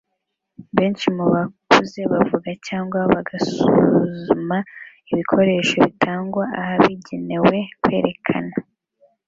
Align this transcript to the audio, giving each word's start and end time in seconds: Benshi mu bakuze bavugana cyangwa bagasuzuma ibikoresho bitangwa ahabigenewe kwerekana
Benshi 0.77 1.07
mu 1.17 1.25
bakuze 1.33 1.99
bavugana 2.11 2.53
cyangwa 2.67 2.99
bagasuzuma 3.13 4.57
ibikoresho 5.11 5.75
bitangwa 5.87 6.43
ahabigenewe 6.61 7.57
kwerekana 7.81 8.53